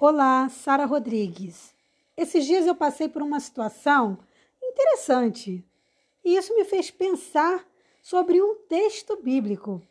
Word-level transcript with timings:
Olá, 0.00 0.48
Sara 0.48 0.84
Rodrigues. 0.84 1.74
Esses 2.16 2.46
dias 2.46 2.68
eu 2.68 2.74
passei 2.76 3.08
por 3.08 3.20
uma 3.20 3.40
situação 3.40 4.16
interessante 4.62 5.66
e 6.24 6.36
isso 6.36 6.54
me 6.54 6.64
fez 6.64 6.88
pensar 6.88 7.66
sobre 8.00 8.40
um 8.40 8.54
texto 8.68 9.20
bíblico. 9.20 9.82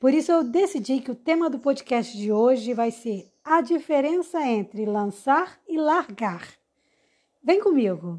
Por 0.00 0.14
isso 0.14 0.32
eu 0.32 0.42
decidi 0.42 1.02
que 1.02 1.10
o 1.10 1.14
tema 1.14 1.50
do 1.50 1.58
podcast 1.58 2.16
de 2.16 2.32
hoje 2.32 2.72
vai 2.72 2.90
ser 2.90 3.30
a 3.44 3.60
diferença 3.60 4.40
entre 4.40 4.86
lançar 4.86 5.60
e 5.68 5.76
largar. 5.76 6.48
Vem 7.42 7.60
comigo. 7.60 8.18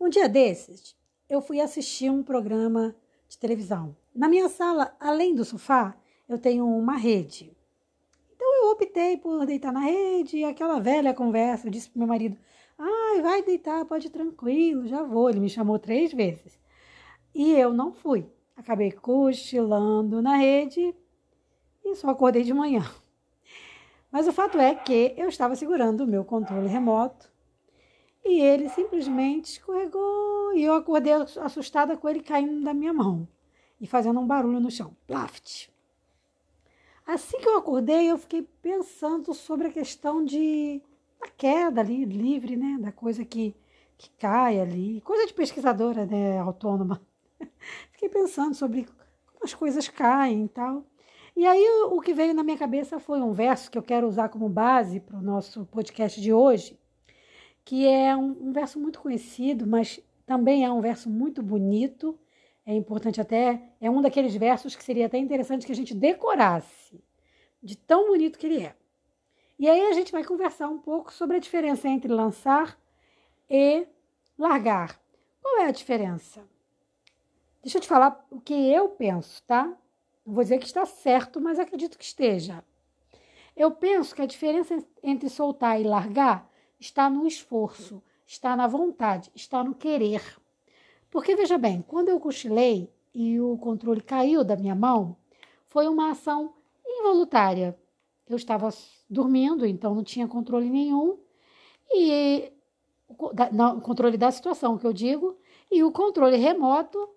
Um 0.00 0.08
dia 0.08 0.28
desses, 0.28 0.96
eu 1.30 1.40
fui 1.40 1.60
assistir 1.60 2.10
um 2.10 2.24
programa 2.24 2.92
de 3.28 3.38
televisão. 3.38 3.94
Na 4.18 4.28
minha 4.28 4.48
sala, 4.48 4.96
além 4.98 5.32
do 5.32 5.44
sofá, 5.44 5.96
eu 6.28 6.40
tenho 6.40 6.66
uma 6.66 6.96
rede. 6.96 7.56
Então 8.34 8.64
eu 8.64 8.72
optei 8.72 9.16
por 9.16 9.46
deitar 9.46 9.72
na 9.72 9.78
rede, 9.78 10.42
aquela 10.42 10.80
velha 10.80 11.14
conversa, 11.14 11.68
eu 11.68 11.70
disse 11.70 11.88
pro 11.88 12.00
meu 12.00 12.08
marido: 12.08 12.36
"Ai, 12.76 13.22
vai 13.22 13.42
deitar, 13.44 13.84
pode 13.84 14.08
ir 14.08 14.10
tranquilo, 14.10 14.88
já 14.88 15.04
vou". 15.04 15.30
Ele 15.30 15.38
me 15.38 15.48
chamou 15.48 15.78
três 15.78 16.12
vezes. 16.12 16.58
E 17.32 17.52
eu 17.52 17.72
não 17.72 17.92
fui. 17.92 18.26
Acabei 18.56 18.90
cochilando 18.90 20.20
na 20.20 20.34
rede 20.34 20.92
e 21.84 21.94
só 21.94 22.10
acordei 22.10 22.42
de 22.42 22.52
manhã. 22.52 22.82
Mas 24.10 24.26
o 24.26 24.32
fato 24.32 24.58
é 24.58 24.74
que 24.74 25.14
eu 25.16 25.28
estava 25.28 25.54
segurando 25.54 26.00
o 26.00 26.08
meu 26.08 26.24
controle 26.24 26.66
remoto 26.66 27.30
e 28.24 28.40
ele 28.40 28.68
simplesmente 28.68 29.44
escorregou 29.52 30.54
e 30.54 30.64
eu 30.64 30.74
acordei 30.74 31.12
assustada 31.12 31.96
com 31.96 32.08
ele 32.08 32.20
caindo 32.20 32.64
da 32.64 32.74
minha 32.74 32.92
mão 32.92 33.28
e 33.80 33.86
fazendo 33.86 34.20
um 34.20 34.26
barulho 34.26 34.60
no 34.60 34.70
chão. 34.70 34.96
Plaft. 35.06 35.68
Assim 37.06 37.38
que 37.38 37.48
eu 37.48 37.56
acordei, 37.56 38.10
eu 38.10 38.18
fiquei 38.18 38.42
pensando 38.60 39.32
sobre 39.32 39.68
a 39.68 39.72
questão 39.72 40.24
de 40.24 40.82
da 41.20 41.28
queda 41.28 41.80
ali, 41.80 42.04
livre, 42.04 42.56
né? 42.56 42.76
Da 42.80 42.92
coisa 42.92 43.24
que, 43.24 43.54
que 43.96 44.10
cai 44.18 44.60
ali. 44.60 45.00
Coisa 45.00 45.26
de 45.26 45.34
pesquisadora, 45.34 46.06
né? 46.06 46.38
Autônoma. 46.38 47.00
fiquei 47.92 48.08
pensando 48.08 48.54
sobre 48.54 48.84
como 48.84 49.44
as 49.44 49.54
coisas 49.54 49.88
caem 49.88 50.44
e 50.44 50.48
tal. 50.48 50.84
E 51.34 51.46
aí 51.46 51.64
o 51.86 52.00
que 52.00 52.12
veio 52.12 52.34
na 52.34 52.42
minha 52.42 52.58
cabeça 52.58 52.98
foi 52.98 53.20
um 53.20 53.32
verso 53.32 53.70
que 53.70 53.78
eu 53.78 53.82
quero 53.82 54.08
usar 54.08 54.28
como 54.28 54.48
base 54.48 55.00
para 55.00 55.16
o 55.16 55.22
nosso 55.22 55.64
podcast 55.66 56.20
de 56.20 56.32
hoje, 56.32 56.78
que 57.64 57.86
é 57.86 58.16
um, 58.16 58.48
um 58.48 58.52
verso 58.52 58.78
muito 58.80 59.00
conhecido, 59.00 59.66
mas 59.66 60.00
também 60.26 60.64
é 60.64 60.70
um 60.70 60.80
verso 60.80 61.08
muito 61.08 61.42
bonito 61.42 62.18
é 62.68 62.74
importante 62.74 63.18
até, 63.18 63.62
é 63.80 63.88
um 63.88 64.02
daqueles 64.02 64.36
versos 64.36 64.76
que 64.76 64.84
seria 64.84 65.06
até 65.06 65.16
interessante 65.16 65.64
que 65.64 65.72
a 65.72 65.74
gente 65.74 65.94
decorasse, 65.94 67.02
de 67.62 67.74
tão 67.74 68.08
bonito 68.08 68.38
que 68.38 68.44
ele 68.44 68.62
é. 68.62 68.76
E 69.58 69.66
aí 69.66 69.86
a 69.86 69.92
gente 69.94 70.12
vai 70.12 70.22
conversar 70.22 70.68
um 70.68 70.76
pouco 70.78 71.10
sobre 71.10 71.38
a 71.38 71.40
diferença 71.40 71.88
entre 71.88 72.12
lançar 72.12 72.78
e 73.48 73.86
largar. 74.36 75.00
Qual 75.40 75.62
é 75.62 75.64
a 75.64 75.70
diferença? 75.70 76.46
Deixa 77.62 77.78
eu 77.78 77.80
te 77.80 77.88
falar 77.88 78.22
o 78.30 78.38
que 78.38 78.52
eu 78.52 78.90
penso, 78.90 79.42
tá? 79.44 79.64
Não 80.26 80.34
vou 80.34 80.42
dizer 80.42 80.58
que 80.58 80.66
está 80.66 80.84
certo, 80.84 81.40
mas 81.40 81.58
acredito 81.58 81.96
que 81.96 82.04
esteja. 82.04 82.62
Eu 83.56 83.70
penso 83.70 84.14
que 84.14 84.20
a 84.20 84.26
diferença 84.26 84.76
entre 85.02 85.30
soltar 85.30 85.80
e 85.80 85.84
largar 85.84 86.46
está 86.78 87.08
no 87.08 87.26
esforço, 87.26 88.02
está 88.26 88.54
na 88.54 88.66
vontade, 88.66 89.30
está 89.34 89.64
no 89.64 89.74
querer. 89.74 90.22
Porque 91.10 91.34
veja 91.34 91.56
bem, 91.56 91.82
quando 91.86 92.08
eu 92.08 92.20
cochilei 92.20 92.92
e 93.14 93.40
o 93.40 93.56
controle 93.58 94.00
caiu 94.00 94.44
da 94.44 94.56
minha 94.56 94.74
mão, 94.74 95.16
foi 95.68 95.88
uma 95.88 96.10
ação 96.10 96.54
involuntária. 96.86 97.78
Eu 98.28 98.36
estava 98.36 98.68
dormindo, 99.08 99.64
então 99.66 99.94
não 99.94 100.04
tinha 100.04 100.28
controle 100.28 100.68
nenhum. 100.68 101.18
E 101.90 102.52
não, 103.52 103.80
controle 103.80 104.16
da 104.16 104.30
situação, 104.30 104.76
que 104.76 104.86
eu 104.86 104.92
digo, 104.92 105.38
e 105.70 105.82
o 105.82 105.90
controle 105.90 106.36
remoto 106.36 107.08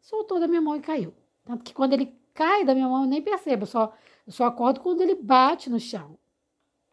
soltou 0.00 0.40
da 0.40 0.48
minha 0.48 0.60
mão 0.60 0.76
e 0.76 0.80
caiu. 0.80 1.12
Tanto 1.44 1.62
que 1.62 1.74
quando 1.74 1.92
ele 1.92 2.14
cai 2.32 2.64
da 2.64 2.74
minha 2.74 2.88
mão, 2.88 3.02
eu 3.02 3.08
nem 3.08 3.22
percebo, 3.22 3.64
eu 3.64 3.66
só, 3.66 3.92
eu 4.26 4.32
só 4.32 4.44
acordo 4.46 4.80
quando 4.80 5.02
ele 5.02 5.14
bate 5.14 5.68
no 5.68 5.78
chão. 5.78 6.18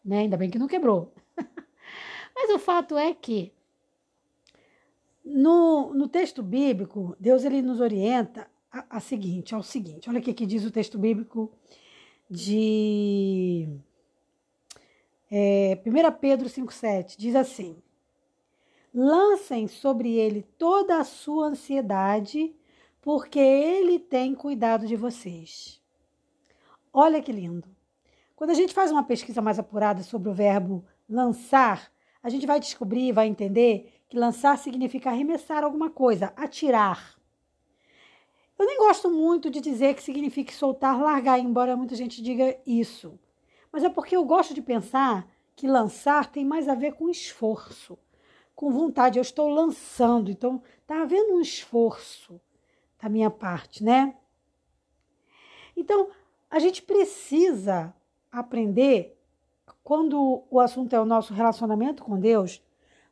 Né? 0.03 0.19
Ainda 0.19 0.37
bem 0.37 0.49
que 0.49 0.59
não 0.59 0.67
quebrou. 0.67 1.13
Mas 2.35 2.49
o 2.49 2.59
fato 2.59 2.97
é 2.97 3.13
que 3.13 3.53
no, 5.23 5.93
no 5.93 6.07
texto 6.07 6.41
bíblico, 6.41 7.15
Deus 7.19 7.43
ele 7.43 7.61
nos 7.61 7.79
orienta 7.79 8.47
a, 8.71 8.97
a 8.97 8.99
seguinte, 8.99 9.53
ao 9.53 9.63
seguinte. 9.63 10.09
Olha 10.09 10.19
o 10.19 10.21
que 10.21 10.45
diz 10.45 10.65
o 10.65 10.71
texto 10.71 10.97
bíblico 10.97 11.51
de 12.29 13.67
é, 15.29 15.81
1 15.85 16.19
Pedro 16.19 16.49
5,7. 16.49 17.15
Diz 17.17 17.35
assim: 17.35 17.77
Lancem 18.93 19.67
sobre 19.67 20.13
ele 20.13 20.43
toda 20.57 20.99
a 20.99 21.03
sua 21.03 21.47
ansiedade, 21.47 22.53
porque 23.01 23.39
ele 23.39 23.99
tem 23.99 24.35
cuidado 24.35 24.85
de 24.85 24.95
vocês. 24.95 25.81
Olha 26.93 27.21
que 27.21 27.31
lindo. 27.31 27.69
Quando 28.35 28.49
a 28.49 28.55
gente 28.55 28.73
faz 28.73 28.91
uma 28.91 29.03
pesquisa 29.03 29.41
mais 29.41 29.59
apurada 29.59 30.03
sobre 30.03 30.29
o 30.29 30.33
verbo 30.33 30.83
lançar, 31.07 31.91
a 32.23 32.29
gente 32.29 32.45
vai 32.45 32.59
descobrir, 32.59 33.11
vai 33.11 33.27
entender 33.27 34.00
que 34.11 34.19
lançar 34.19 34.57
significa 34.57 35.09
arremessar 35.09 35.63
alguma 35.63 35.89
coisa, 35.89 36.33
atirar. 36.35 37.17
Eu 38.59 38.65
nem 38.65 38.77
gosto 38.77 39.09
muito 39.09 39.49
de 39.49 39.61
dizer 39.61 39.95
que 39.95 40.03
significa 40.03 40.51
soltar, 40.51 41.01
largar, 41.01 41.39
embora 41.39 41.77
muita 41.77 41.95
gente 41.95 42.21
diga 42.21 42.59
isso. 42.67 43.17
Mas 43.71 43.85
é 43.85 43.89
porque 43.89 44.13
eu 44.13 44.25
gosto 44.25 44.53
de 44.53 44.61
pensar 44.61 45.25
que 45.55 45.65
lançar 45.65 46.29
tem 46.29 46.43
mais 46.43 46.67
a 46.67 46.75
ver 46.75 46.95
com 46.95 47.09
esforço, 47.09 47.97
com 48.53 48.69
vontade. 48.69 49.17
Eu 49.17 49.21
estou 49.21 49.47
lançando, 49.47 50.29
então 50.29 50.61
está 50.81 51.03
havendo 51.03 51.35
um 51.35 51.39
esforço 51.39 52.37
da 53.01 53.07
minha 53.07 53.29
parte, 53.29 53.81
né? 53.81 54.13
Então, 55.73 56.09
a 56.49 56.59
gente 56.59 56.81
precisa 56.81 57.95
aprender, 58.29 59.17
quando 59.81 60.43
o 60.51 60.59
assunto 60.59 60.93
é 60.93 60.99
o 60.99 61.05
nosso 61.05 61.33
relacionamento 61.33 62.03
com 62.03 62.19
Deus, 62.19 62.61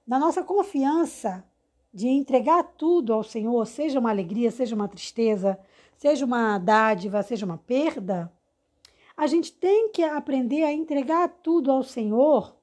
na 0.10 0.18
nossa 0.18 0.44
confiança 0.44 1.46
de 1.94 2.08
entregar 2.08 2.64
tudo 2.64 3.14
ao 3.14 3.24
Senhor, 3.24 3.64
seja 3.68 4.00
uma 4.00 4.10
alegria, 4.10 4.50
seja 4.50 4.76
uma 4.76 4.88
tristeza, 4.88 5.60
seja 5.96 6.26
uma 6.26 6.58
dádiva, 6.58 7.22
seja 7.22 7.46
uma 7.46 7.60
perda, 7.60 8.34
a 9.16 9.28
gente 9.28 9.54
tem 9.54 9.90
que 9.90 10.04
aprender 10.04 10.64
a 10.64 10.74
entregar 10.74 11.30
tudo 11.44 11.72
ao 11.72 11.84
Senhor 11.84 12.56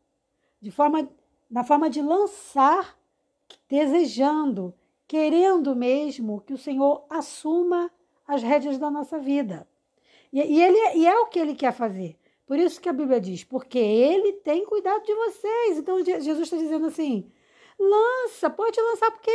de 0.61 0.73
forma 0.73 1.09
na 1.49 1.62
forma 1.62 1.89
de 1.89 2.03
lançar, 2.03 2.99
desejando, 3.69 4.75
querendo 5.06 5.77
mesmo 5.77 6.41
que 6.41 6.53
o 6.53 6.59
Senhor 6.59 7.05
assuma 7.09 7.93
as 8.27 8.43
rédeas 8.43 8.77
da 8.77 8.91
nossa 8.91 9.21
vida. 9.21 9.69
E, 10.33 10.41
e, 10.41 10.61
ele, 10.61 10.99
e 10.99 11.06
é 11.06 11.17
o 11.21 11.27
que 11.27 11.39
ele 11.39 11.55
quer 11.55 11.73
fazer. 11.73 12.19
Por 12.47 12.59
isso 12.59 12.81
que 12.81 12.89
a 12.89 12.93
Bíblia 12.93 13.21
diz, 13.21 13.43
porque 13.43 13.79
ele 13.79 14.34
tem 14.34 14.65
cuidado 14.65 15.05
de 15.05 15.15
vocês. 15.15 15.79
Então 15.79 16.03
Jesus 16.05 16.41
está 16.41 16.57
dizendo 16.57 16.87
assim: 16.87 17.31
Lança, 17.79 18.49
pode 18.49 18.81
lançar, 18.81 19.11
porque 19.11 19.31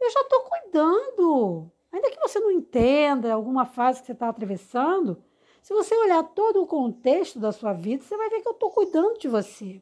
eu 0.00 0.10
já 0.10 0.20
estou 0.20 0.40
cuidando. 0.40 1.70
Ainda 1.92 2.10
que 2.10 2.20
você 2.20 2.40
não 2.40 2.50
entenda 2.50 3.32
alguma 3.32 3.64
fase 3.64 4.00
que 4.00 4.06
você 4.06 4.12
está 4.12 4.28
atravessando, 4.28 5.22
se 5.62 5.72
você 5.72 5.94
olhar 5.94 6.22
todo 6.22 6.62
o 6.62 6.66
contexto 6.66 7.38
da 7.38 7.52
sua 7.52 7.72
vida, 7.72 8.02
você 8.02 8.16
vai 8.16 8.28
ver 8.28 8.40
que 8.40 8.48
eu 8.48 8.52
estou 8.52 8.70
cuidando 8.70 9.18
de 9.18 9.28
você. 9.28 9.80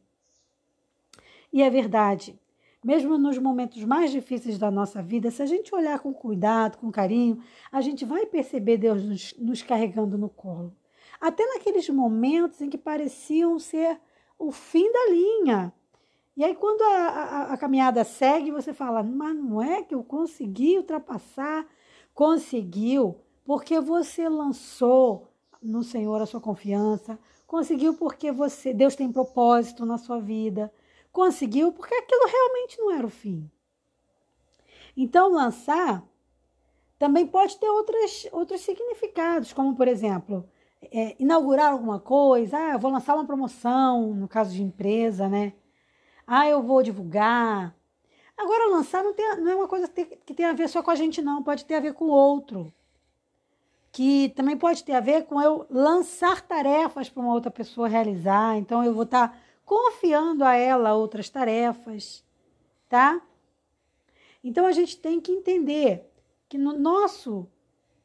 E 1.53 1.63
é 1.63 1.71
verdade. 1.71 2.39
Mesmo 2.83 3.19
nos 3.19 3.39
momentos 3.39 3.83
mais 3.85 4.11
difíceis 4.11 4.59
da 4.59 4.71
nossa 4.71 5.03
vida, 5.03 5.31
se 5.31 5.43
a 5.43 5.47
gente 5.47 5.75
olhar 5.75 5.99
com 5.99 6.13
cuidado, 6.13 6.79
com 6.79 6.91
carinho, 6.93 7.43
a 7.73 7.81
gente 7.81 8.05
vai 8.05 8.25
perceber 8.25 8.79
Deus 8.79 9.03
nos, 9.03 9.35
nos 9.37 9.63
carregando 9.63 10.17
no 10.17 10.29
colo. 10.29 10.75
Até 11.21 11.45
naqueles 11.47 11.89
momentos 11.89 12.61
em 12.61 12.71
que 12.71 12.79
pareciam 12.79 13.59
ser 13.59 14.01
o 14.39 14.53
fim 14.53 14.91
da 14.93 15.11
linha. 15.11 15.73
E 16.37 16.45
aí, 16.45 16.55
quando 16.55 16.83
a, 16.83 17.09
a, 17.09 17.53
a, 17.55 17.57
caminhada 17.59 18.05
segue, 18.05 18.53
você 18.53 18.73
fala, 18.73 19.03
mas 19.03 19.35
não 19.35 19.61
é 19.61 19.83
que 19.83 19.95
eu 19.95 20.05
consegui 20.05 20.77
ultrapassar? 20.77 21.67
Conseguiu, 22.15 23.17
porque 23.45 23.81
você 23.81 24.29
lançou 24.29 25.29
no 25.61 25.83
Senhor 25.83 26.23
a 26.23 26.27
sua 26.27 26.41
confiança, 26.41 27.19
conseguiu 27.47 27.95
porque 27.95 28.31
você 28.31 28.73
Deus 28.73 28.95
tem 28.95 29.11
propósito 29.11 29.85
na 29.85 29.99
sua 29.99 30.21
vida, 30.21 30.73
conseguiu 31.11 31.73
porque 31.73 31.95
aquilo 31.95 32.27
realmente 32.27 32.79
não 32.79 32.93
era 32.93 33.07
o 33.07 33.11
fim. 33.11 33.51
Então, 34.97 35.33
lançar 35.33 36.05
também 36.99 37.27
pode 37.27 37.57
ter 37.59 37.69
outros, 37.69 38.29
outros 38.33 38.61
significados, 38.61 39.53
como, 39.53 39.77
por 39.77 39.89
exemplo, 39.89 40.49
é, 40.83 41.17
inaugurar 41.19 41.73
alguma 41.73 41.99
coisa, 42.01 42.57
ah, 42.57 42.73
eu 42.73 42.79
vou 42.79 42.91
lançar 42.91 43.15
uma 43.15 43.27
promoção, 43.27 44.15
no 44.15 44.29
caso 44.29 44.55
de 44.55 44.63
empresa, 44.63 45.29
né? 45.29 45.53
Ah, 46.27 46.49
eu 46.49 46.63
vou 46.63 46.83
divulgar. 46.83 47.75
Agora, 48.37 48.71
lançar 48.71 49.03
não, 49.03 49.13
tem, 49.15 49.37
não 49.41 49.51
é 49.51 49.57
uma 49.57 49.69
coisa 49.69 49.89
que 49.89 50.35
tem 50.35 50.47
a 50.47 50.53
ver 50.53 50.69
só 50.69 50.83
com 50.83 50.91
a 50.91 50.95
gente, 50.95 51.21
não. 51.23 51.43
Pode 51.43 51.65
ter 51.65 51.75
a 51.75 51.81
ver 51.81 51.95
com 51.95 52.07
o 52.07 52.11
outro. 52.11 52.73
que 53.91 54.29
também 54.31 54.57
pode 54.57 54.85
ter 54.85 54.93
a 54.95 55.01
ver 55.01 55.25
com 55.27 55.41
eu 55.41 55.67
lançar 55.71 56.41
tarefas 56.43 57.09
para 57.09 57.23
uma 57.23 57.35
outra 57.35 57.51
pessoa 57.51 57.89
realizar. 57.89 58.57
Então 58.57 58.85
eu 58.85 58.95
vou 58.95 59.05
estar 59.05 59.29
tá 59.29 59.39
confiando 59.65 60.45
a 60.45 60.55
ela 60.55 60.95
outras 60.95 61.29
tarefas, 61.29 62.25
tá? 62.89 63.21
Então 64.43 64.67
a 64.67 64.73
gente 64.73 64.99
tem 64.99 65.21
que 65.21 65.33
entender 65.33 66.09
que 66.49 66.57
no 66.57 66.79
nosso 66.79 67.49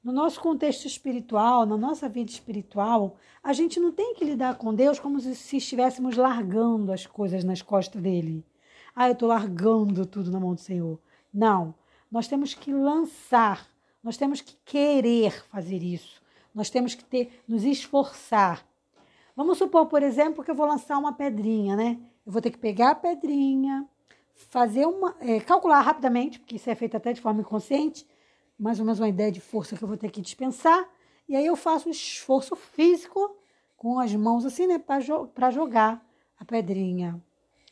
no 0.04 0.12
nosso 0.12 0.42
contexto 0.42 0.86
espiritual, 0.86 1.66
na 1.66 1.78
nossa 1.78 2.10
vida 2.10 2.30
espiritual, 2.30 3.16
a 3.42 3.54
gente 3.54 3.80
não 3.80 3.92
tem 3.92 4.14
que 4.16 4.26
lidar 4.26 4.56
com 4.56 4.74
Deus 4.74 5.00
como 5.00 5.20
se 5.20 5.58
estivéssemos 5.58 6.18
largando 6.18 6.92
as 6.92 7.06
coisas 7.06 7.44
nas 7.44 7.62
costas 7.62 8.02
dele. 8.02 8.46
Ah, 8.94 9.08
eu 9.08 9.14
estou 9.14 9.30
largando 9.30 10.06
tudo 10.06 10.30
na 10.30 10.40
mão 10.40 10.54
do 10.54 10.60
Senhor. 10.60 11.00
Não. 11.34 11.74
Nós 12.12 12.28
temos 12.28 12.54
que 12.54 12.72
lançar, 12.74 13.68
nós 14.04 14.18
temos 14.18 14.42
que 14.42 14.56
querer 14.66 15.32
fazer 15.46 15.82
isso. 15.82 16.22
Nós 16.54 16.70
temos 16.70 16.94
que 16.94 17.04
ter, 17.04 17.42
nos 17.48 17.64
esforçar. 17.64 18.64
Vamos 19.36 19.58
supor, 19.58 19.88
por 19.88 20.04
exemplo, 20.04 20.44
que 20.44 20.52
eu 20.52 20.56
vou 20.56 20.68
lançar 20.68 20.98
uma 20.98 21.14
pedrinha, 21.14 21.76
né? 21.76 21.98
Eu 22.26 22.32
vou 22.32 22.42
ter 22.42 22.52
que 22.52 22.58
pegar 22.58 22.92
a 22.92 22.96
pedrinha, 22.96 23.88
fazer 24.36 24.86
uma. 24.86 25.16
É, 25.20 25.40
calcular 25.40 25.82
rapidamente, 25.82 26.40
porque 26.40 26.58
isso 26.58 26.70
é 26.70 26.76
feito 26.76 26.96
até 26.96 27.14
de 27.14 27.22
forma 27.22 27.42
inconsciente, 27.42 28.06
mais 28.64 28.80
ou 28.80 28.86
menos 28.86 29.02
uma 29.02 29.10
ideia 29.10 29.30
de 29.30 29.42
força 29.42 29.76
que 29.76 29.84
eu 29.84 29.88
vou 29.90 29.98
ter 29.98 30.10
que 30.10 30.22
dispensar. 30.22 30.90
E 31.28 31.36
aí 31.36 31.46
eu 31.46 31.56
faço 31.58 31.90
um 31.90 31.92
esforço 31.92 32.56
físico 32.56 33.36
com 33.76 34.00
as 34.00 34.16
mãos 34.16 34.46
assim, 34.46 34.66
né, 34.66 34.80
para 34.80 35.02
jo 35.02 35.30
jogar 35.52 36.02
a 36.40 36.46
pedrinha. 36.46 37.22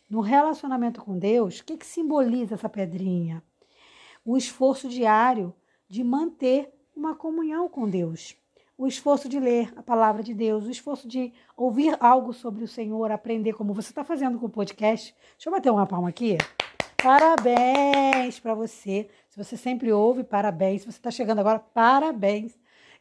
No 0.10 0.20
relacionamento 0.20 1.02
com 1.02 1.18
Deus, 1.18 1.60
o 1.60 1.64
que, 1.64 1.78
que 1.78 1.86
simboliza 1.86 2.56
essa 2.56 2.68
pedrinha? 2.68 3.42
O 4.26 4.36
esforço 4.36 4.90
diário 4.90 5.56
de 5.88 6.04
manter 6.04 6.70
uma 6.94 7.16
comunhão 7.16 7.70
com 7.70 7.90
Deus. 7.90 8.36
O 8.78 8.86
esforço 8.86 9.30
de 9.30 9.40
ler 9.40 9.72
a 9.78 9.82
palavra 9.82 10.22
de 10.22 10.34
Deus, 10.34 10.66
o 10.66 10.72
esforço 10.72 11.08
de 11.08 11.32
ouvir 11.56 11.96
algo 12.02 12.34
sobre 12.34 12.66
o 12.66 12.68
Senhor, 12.68 13.12
aprender 13.12 13.54
como 13.54 13.74
você 13.74 13.92
está 13.92 14.04
fazendo 14.04 14.38
com 14.38 14.48
o 14.48 14.50
podcast. 14.50 15.16
Deixa 15.38 15.48
eu 15.48 15.54
bater 15.54 15.72
uma 15.72 15.88
palma 15.88 16.10
aqui. 16.10 16.38
Parabéns 17.02 18.40
para 18.40 18.54
você. 18.54 19.10
Se 19.28 19.36
você 19.36 19.58
sempre 19.58 19.92
ouve, 19.92 20.24
parabéns. 20.24 20.82
Se 20.82 20.92
você 20.92 21.00
está 21.00 21.10
chegando 21.10 21.40
agora, 21.40 21.58
parabéns. 21.58 22.56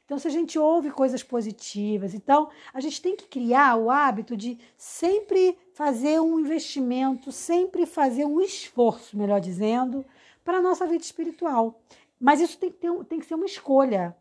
Então, 0.05 0.19
se 0.19 0.27
a 0.27 0.31
gente 0.31 0.59
ouve 0.59 0.91
coisas 0.91 1.23
positivas, 1.23 2.15
então 2.15 2.49
a 2.73 2.81
gente 2.81 3.01
tem 3.01 3.15
que 3.15 3.29
criar 3.29 3.77
o 3.77 3.91
hábito 3.91 4.37
de 4.37 4.59
sempre 4.77 5.57
fazer 5.75 6.19
um 6.19 6.41
investimento, 6.41 7.31
sempre 7.31 7.85
fazer 7.85 8.25
um 8.25 8.41
esforço, 8.41 9.17
melhor 9.17 9.39
dizendo, 9.39 10.05
para 10.43 10.59
a 10.59 10.63
nossa 10.63 10.87
vida 10.87 11.05
espiritual. 11.05 11.81
Mas 12.19 12.41
isso 12.41 12.59
tem 12.59 12.73
que, 12.73 12.79
ter, 12.79 13.05
tem 13.05 13.21
que 13.21 13.27
ser 13.27 13.35
uma 13.35 13.47
escolha. 13.47 14.17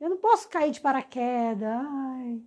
Eu 0.00 0.08
não 0.08 0.16
posso 0.16 0.48
cair 0.48 0.70
de 0.70 0.80
paraquedas, 0.80 1.68
ai, 1.68 2.40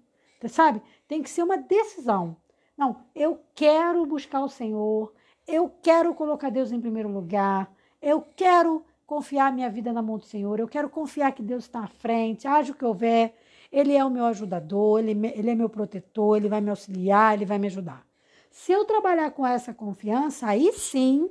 sabe? 0.50 0.82
Tem 1.08 1.22
que 1.22 1.30
ser 1.30 1.44
uma 1.44 1.58
decisão. 1.58 2.36
Não, 2.76 3.06
eu 3.16 3.40
quero 3.54 4.06
buscar 4.06 4.42
o 4.44 4.50
Senhor, 4.50 5.14
eu 5.48 5.72
quero 5.82 6.14
colocar 6.14 6.50
Deus 6.50 6.72
em 6.72 6.80
primeiro 6.80 7.10
lugar. 7.10 7.72
Eu 8.02 8.22
quero 8.36 8.84
confiar 9.06 9.52
minha 9.54 9.70
vida 9.70 9.92
na 9.94 10.02
mão 10.02 10.18
do 10.18 10.26
Senhor. 10.26 10.60
Eu 10.60 10.68
quero 10.68 10.90
confiar 10.90 11.32
que 11.34 11.42
Deus 11.42 11.64
está 11.64 11.82
à 11.82 11.88
frente, 11.88 12.48
haja 12.48 12.72
o 12.72 12.76
que 12.76 12.86
houver. 12.86 13.36
Ele 13.72 13.94
é 13.96 14.06
o 14.06 14.10
meu 14.10 14.26
ajudador, 14.26 15.00
ele, 15.00 15.12
ele 15.36 15.50
é 15.50 15.56
meu 15.56 15.68
protetor, 15.68 16.38
ele 16.38 16.48
vai 16.48 16.62
me 16.62 16.70
auxiliar, 16.70 17.34
ele 17.34 17.46
vai 17.46 17.58
me 17.58 17.68
ajudar. 17.68 18.06
Se 18.52 18.72
eu 18.72 18.86
trabalhar 18.86 19.32
com 19.32 19.46
essa 19.46 19.74
confiança, 19.74 20.48
aí 20.48 20.72
sim 20.74 21.30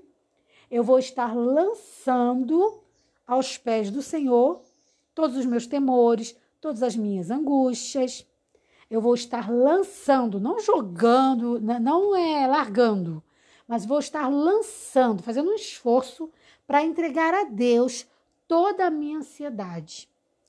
eu 0.71 0.83
vou 0.83 0.99
estar 0.99 1.37
lançando 1.37 2.83
aos 3.27 3.57
pés 3.57 3.91
do 3.91 4.03
Senhor 4.03 4.61
todos 5.15 5.37
os 5.37 5.47
meus 5.47 5.67
temores, 5.67 6.37
todas 6.61 6.83
as 6.83 6.97
minhas 6.97 7.31
angústias. 7.31 8.27
Eu 8.91 9.01
vou 9.01 9.15
estar 9.15 9.51
lançando, 9.51 10.41
não 10.41 10.59
jogando, 10.59 11.61
não 11.61 12.17
é 12.17 12.47
largando, 12.47 13.23
mas 13.73 13.87
vou 13.87 14.01
estar 14.01 14.29
lançando, 14.29 15.23
fazendo 15.23 15.51
um 15.51 15.55
esforço 15.55 16.31
para 16.67 16.85
entregar 16.85 17.33
a 17.33 17.45
Deus 17.45 18.07
toda 18.47 18.87
a 18.87 18.91
minha 18.91 19.17
ansiedade. 19.17 20.07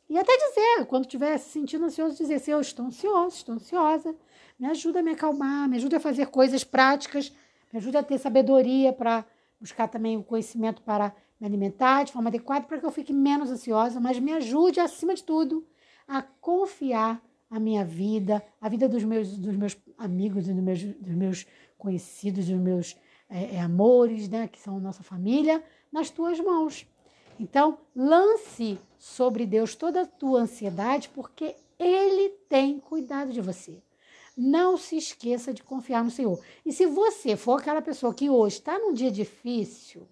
E 0.10 0.20
até 0.20 0.36
dizer, 0.36 0.86
quando 0.88 1.06
estiver 1.06 1.38
se 1.38 1.52
sentindo 1.52 1.86
ansioso, 1.86 2.18
dizer 2.18 2.34
assim, 2.34 2.52
eu 2.52 2.60
estou 2.60 2.86
ansioso, 2.86 3.38
estou 3.38 3.56
ansiosa, 3.56 4.14
me 4.60 4.68
ajuda 4.68 5.00
a 5.00 5.02
me 5.02 5.12
acalmar, 5.12 5.70
me 5.70 5.78
ajuda 5.78 5.96
a 5.96 6.00
fazer 6.02 6.26
coisas 6.26 6.66
práticas, 6.66 7.32
me 7.72 7.80
ajuda 7.80 8.00
a 8.00 8.04
ter 8.04 8.18
sabedoria 8.18 8.92
para 8.92 9.24
buscar 9.58 9.88
também 9.88 10.18
o 10.18 10.24
conhecimento 10.24 10.82
para 10.82 11.16
me 11.40 11.48
alimentar 11.48 12.04
de 12.04 12.12
forma 12.12 12.28
adequada 12.28 12.66
para 12.66 12.78
que 12.78 12.86
eu 12.86 12.92
fique 12.92 13.14
menos 13.14 13.50
ansiosa, 13.50 14.02
mas 14.02 14.20
me 14.20 14.34
ajude, 14.34 14.82
acima 14.82 15.16
de 15.16 15.24
tudo, 15.24 15.66
a 16.06 16.22
confiar 16.22 17.24
a 17.50 17.58
minha 17.58 17.86
vida, 17.86 18.44
a 18.60 18.68
vida 18.68 18.90
dos 18.90 19.06
meus, 19.06 19.38
dos 19.38 19.56
meus 19.56 19.78
amigos 19.98 20.50
e 20.50 20.54
dos 20.54 20.62
meus, 20.62 20.84
dos 20.84 21.16
meus 21.16 21.48
conhecidos, 21.78 22.48
dos 22.48 22.60
meus 22.60 22.98
é, 23.30 23.56
é, 23.56 23.60
amores, 23.62 24.28
né, 24.30 24.48
que 24.48 24.60
são 24.60 24.80
nossa 24.80 25.04
família, 25.04 25.64
nas 25.92 26.10
tuas 26.10 26.40
mãos. 26.40 26.86
Então, 27.40 27.80
lance 27.96 28.80
sobre 28.98 29.46
Deus 29.46 29.76
toda 29.76 30.02
a 30.02 30.06
tua 30.06 30.42
ansiedade, 30.42 31.10
porque 31.10 31.56
Ele 31.80 32.30
tem 32.48 32.80
cuidado 32.80 33.32
de 33.32 33.42
você. 33.42 33.82
Não 34.36 34.78
se 34.78 34.98
esqueça 34.98 35.54
de 35.54 35.64
confiar 35.64 36.04
no 36.04 36.12
Senhor. 36.12 36.40
E 36.66 36.72
se 36.72 36.86
você 36.86 37.36
for 37.36 37.60
aquela 37.60 37.82
pessoa 37.82 38.14
que 38.14 38.30
hoje 38.30 38.58
está 38.58 38.78
num 38.80 38.94
dia 38.94 39.12
difícil, 39.12 40.08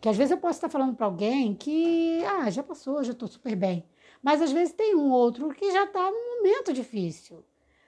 que 0.00 0.08
às 0.08 0.16
vezes 0.16 0.32
eu 0.32 0.38
posso 0.38 0.56
estar 0.58 0.68
falando 0.68 0.96
para 0.96 1.06
alguém 1.06 1.54
que, 1.54 2.22
ah, 2.24 2.50
já 2.50 2.62
passou, 2.62 3.02
já 3.04 3.12
estou 3.12 3.28
super 3.28 3.54
bem. 3.54 3.84
Mas 4.22 4.42
às 4.42 4.52
vezes 4.52 4.74
tem 4.74 4.94
um 4.94 5.10
outro 5.10 5.48
que 5.50 5.70
já 5.70 5.84
está 5.84 6.10
num 6.10 6.36
momento 6.36 6.72
difícil. 6.72 7.44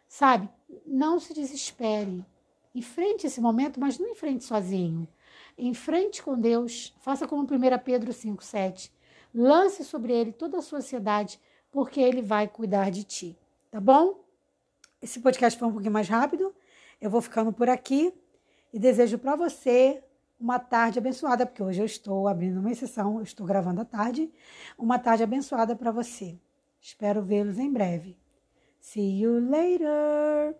Sabe? 0.09 0.49
Não 0.87 1.19
se 1.19 1.35
desespere. 1.35 2.25
Enfrente 2.75 3.27
esse 3.27 3.41
momento, 3.41 3.79
mas 3.79 3.99
não 3.99 4.09
enfrente 4.09 4.45
sozinho. 4.45 5.07
Enfrente 5.57 6.23
com 6.23 6.39
Deus, 6.39 6.95
faça 7.01 7.27
como 7.27 7.43
1 7.43 7.47
Pedro 7.85 8.13
5,7. 8.13 8.91
Lance 9.33 9.85
sobre 9.85 10.13
ele 10.13 10.33
toda 10.33 10.59
a 10.59 10.63
sua 10.63 10.79
ansiedade, 10.79 11.41
porque 11.71 12.01
ele 12.01 12.23
vai 12.23 12.49
cuidar 12.49 12.91
de 12.91 13.05
ti. 13.05 13.39
Tá 13.71 13.81
bom? 13.81 14.25
Esse 15.01 15.21
podcast 15.21 15.59
foi 15.59 15.69
um 15.69 15.73
pouquinho 15.73 15.93
mais 15.93 16.09
rápido. 16.09 16.55
Eu 17.01 17.11
vou 17.11 17.21
ficando 17.21 17.53
por 17.53 17.69
aqui 17.69 18.13
e 18.73 18.79
desejo 18.79 19.19
para 19.19 19.37
você 19.37 20.03
uma 20.39 20.59
tarde 20.59 20.99
abençoada, 20.99 21.47
porque 21.47 21.63
hoje 21.63 21.81
eu 21.81 21.87
estou 21.87 22.27
abrindo 22.27 22.59
uma 22.59 22.73
exceção, 22.73 23.23
estou 23.23 23.47
gravando 23.47 23.81
à 23.81 23.85
tarde. 23.85 24.33
Uma 24.77 24.99
tarde 24.99 25.23
abençoada 25.23 25.77
para 25.77 25.93
você. 25.93 26.39
Espero 26.81 27.23
vê-los 27.23 27.59
em 27.59 27.73
breve. 27.73 28.17
See 28.81 29.21
you 29.23 29.39
later! 29.39 30.57